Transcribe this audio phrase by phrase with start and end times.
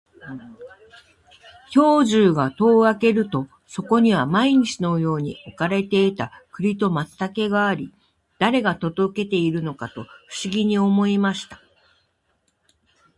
[1.71, 7.93] 兵十が戸を開けると、そこには毎日のように置かれていた栗と松茸があり、
[8.39, 11.61] 誰が届けているのかと不思議に思いました。